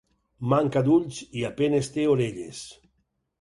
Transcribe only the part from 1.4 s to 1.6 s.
i a